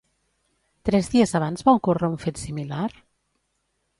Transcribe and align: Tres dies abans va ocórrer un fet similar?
Tres 0.89 1.09
dies 1.15 1.33
abans 1.41 1.67
va 1.69 1.75
ocórrer 1.79 2.11
un 2.13 2.17
fet 2.25 2.43
similar? 2.47 2.87